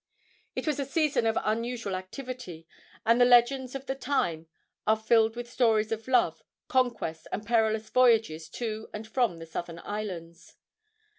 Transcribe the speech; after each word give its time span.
It 0.55 0.65
was 0.65 0.79
a 0.79 0.85
season 0.85 1.27
of 1.27 1.37
unusual 1.43 1.93
activity, 1.93 2.67
and 3.05 3.21
the 3.21 3.23
legends 3.23 3.75
of 3.75 3.85
the 3.85 3.93
time 3.93 4.47
are 4.87 4.97
filled 4.97 5.35
with 5.35 5.47
stories 5.47 5.91
of 5.91 6.07
love, 6.07 6.41
conquest 6.67 7.27
and 7.31 7.45
perilous 7.45 7.87
voyages 7.91 8.49
to 8.49 8.89
and 8.95 9.07
from 9.07 9.37
the 9.37 9.45
southern 9.45 9.77
islands. 9.77 10.57